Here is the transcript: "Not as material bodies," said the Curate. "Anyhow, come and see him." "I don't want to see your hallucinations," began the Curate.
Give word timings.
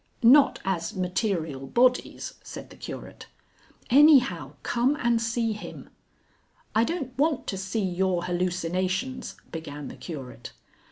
"Not 0.23 0.57
as 0.65 0.95
material 0.95 1.67
bodies," 1.67 2.33
said 2.43 2.71
the 2.71 2.75
Curate. 2.75 3.27
"Anyhow, 3.91 4.53
come 4.63 4.97
and 4.99 5.21
see 5.21 5.51
him." 5.53 5.91
"I 6.73 6.83
don't 6.83 7.15
want 7.19 7.45
to 7.49 7.55
see 7.59 7.83
your 7.83 8.23
hallucinations," 8.23 9.35
began 9.51 9.89
the 9.89 9.95
Curate. 9.97 10.53